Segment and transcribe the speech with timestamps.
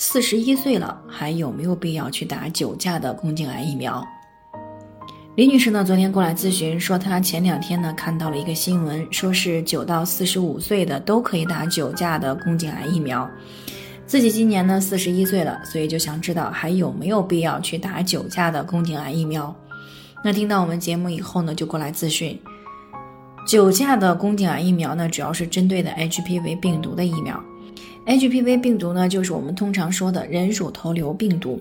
[0.00, 4.06] 四十一岁了，还有没有必要去打九价的宫颈癌疫苗？
[5.34, 13.28] 李女士呢，昨天过来咨询，说她前两天呢看到了一个新闻，说是九到四十五岁的都可以打九价的宫颈癌疫苗。
[14.06, 19.52] 自己今年呢四十一岁了，所以就想知道还有没有必要去打九价的宫颈癌疫苗。
[20.22, 22.38] 那听到我们节目以后呢，就过来咨询。
[23.44, 27.42] 九价的宫颈癌疫苗呢，主要是针对的 HPV 病毒的疫苗。
[28.06, 31.60] HPV 病毒呢，就是我们通常说的人乳头瘤病毒，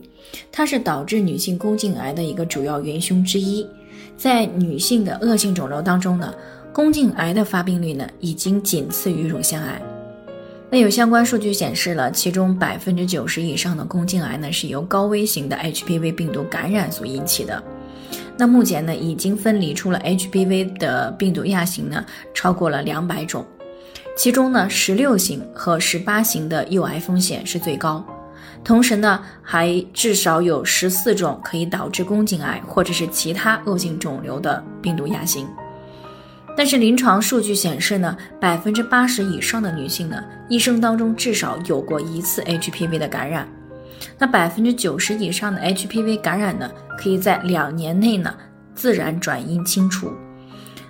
[0.52, 3.68] 它是导致女性宫颈癌的一个主要元凶之一。
[4.16, 6.34] 在女性的恶性肿瘤当中呢，
[6.74, 9.82] 宫颈癌的发病率呢，已经仅次于乳腺癌。
[10.70, 17.62] 那有相关数据显示了，其中百分之九十以上的宫颈癌呢，是由高危型的 HPV 病毒感染所引起的。
[18.38, 23.46] 那目前呢，已经分离出了 HPV 的病毒亚型呢，超过了两百种。
[24.18, 28.04] 其中呢，十六型和十八型的诱癌风险是最高，
[28.64, 35.48] 同时呢，还至少有十四种可以导致宫颈癌或者是其他恶性肿瘤的病毒亚型。
[36.58, 43.48] 但是临床数据显示呢，百分之八十以上的女性呢，一生当中至少有过一次 HPV 的感染。
[44.18, 48.34] 那百分之九十以上的 HPV 感染呢，可以在两年内呢，
[48.74, 50.12] 自然转阴清除。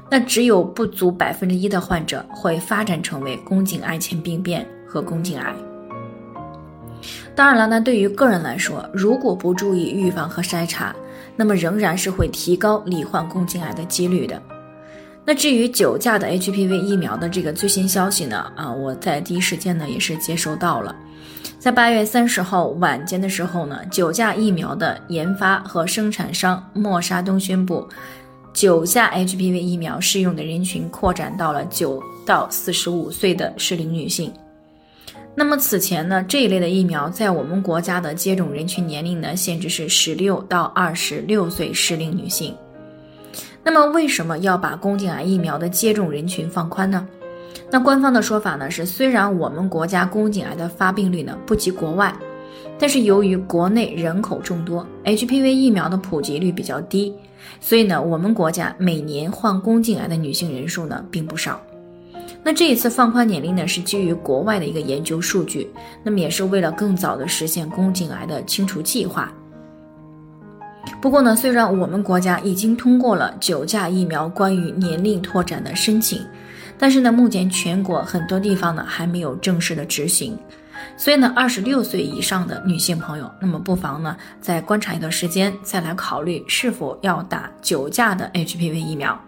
[0.10, 5.54] 那只有不足百分之一的患者会发展成为宫颈癌前病变和宫颈癌。
[7.36, 10.96] 当然了，那对于个人来说，如果不注意预防和筛查，
[11.36, 14.42] 那么仍然是会提高罹患宫颈癌的几率的。
[15.24, 18.50] 那至于九价的 HPV 疫苗的这个最新消息呢？
[18.56, 20.96] 啊，我在第一时间呢也是接收到了，
[21.60, 27.86] 在八月三十号晚间的时候呢，九价疫苗的研发和生产商默沙东宣布。
[28.58, 34.34] 九价 HPV 疫苗适用的人群扩展到了九到四十五岁的适龄女性。
[35.36, 42.52] 那么此前呢，这一类的疫苗在我们国家的接种人群年龄呢，限制是十六到二十六岁适龄女性。
[43.64, 47.08] 那么为什么要把宫颈癌疫苗的接种人群放宽呢？
[47.70, 52.12] 那官方的说法呢是，虽然我们国家宫颈癌的发病率呢不及国外，
[52.80, 57.14] 但是由于国内人口众多，HPV 疫苗的普及率比较低。
[57.60, 61.60] 所以呢，我们国家每年患宫颈癌的女性人数呢并不少。
[62.44, 65.70] 那这一次放宽年龄呢，是基于国外的一个研究数据，
[66.04, 69.32] 那么也是为了更早的实现宫颈癌的清除计划。
[71.02, 76.22] 不过呢，虽然我们国家已经通过了九价疫苗关于年龄拓展的申请，
[76.78, 80.38] 但是呢，目前全国很多地方呢还没有正式的执行。
[80.96, 89.20] 所以呢，二十六岁以上的女性朋友，那么不妨呢再观察一段时间，再来考虑是否要打九价的 HPV 疫苗。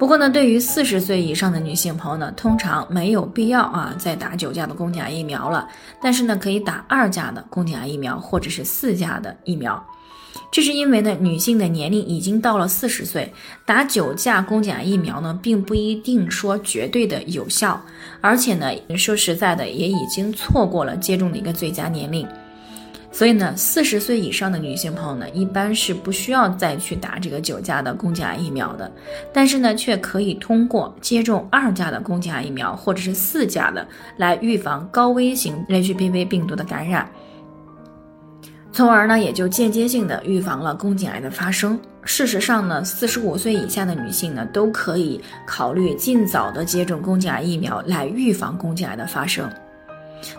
[0.00, 5.68] 不过呢，对于四十岁以上的女性朋友呢，通常没有必要啊再打九价的宫颈癌疫苗了，
[6.00, 9.78] 但是呢，可以打二价的宫颈癌疫苗或者是四价的疫苗。
[10.50, 13.30] 这是因为呢，女性的年龄已经到了四十岁，
[13.66, 17.78] 打九价宫颈癌疫苗呢，并不一定说绝对的有效，
[18.22, 22.26] 而且呢，说实在的，也已经错过了接种的一个最佳年龄。
[23.12, 28.90] 所以呢，四十岁以上的女性朋友呢，一般是不需要再去打这个九价的宫颈癌疫苗的，
[29.32, 37.10] 但是呢，却可以通过接种二价的宫颈癌疫苗或者是四价的，来预防高危型 HPV 病毒的感染。
[38.72, 41.78] 从而呢，也就间接性的预防了宫颈癌的发生。
[42.04, 49.50] 事实上呢，四十五岁以下的女性呢，都可以考虑尽早的接种宫颈癌疫苗来预防宫颈癌的发生。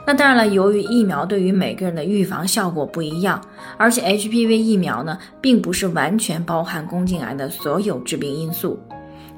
[0.06, 3.42] 那当然了，由于疫苗对于每个人的预防效果不一样，
[3.78, 8.80] 而且 HPV 疫苗呢，并不是完全包含宫颈癌的所有致病因素，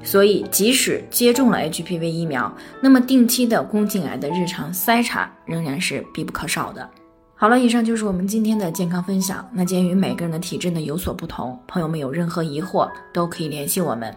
[0.02, 6.88] 所以即使接种了 HPV 疫苗，那么定期的宫颈癌的日常筛查仍然是必不可少的。
[7.36, 9.46] 好了，以上就是我们今天的健康分享。
[9.52, 14.14] 那鉴于每个人的体质呢有所不同，朋友们有任何疑惑都可以联系我们，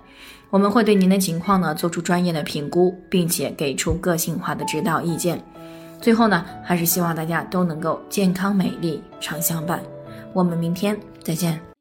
[0.49, 5.43] 我们会对您的情况呢做出专业的评估，并且给出个性化的指导意见。
[6.01, 9.81] 最后呢，还是希望大家都能够健康美丽常相伴。
[10.33, 11.76] 我们明天再见。